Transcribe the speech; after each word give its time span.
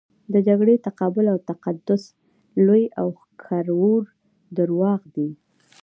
د 0.33 0.35
جګړې 0.47 0.75
تقابل 0.87 1.25
او 1.33 1.37
تقدس 1.49 2.03
لوی 2.65 2.83
او 2.99 3.07
ښکرور 3.21 4.01
درواغ 4.57 5.01
دي. 5.15 5.29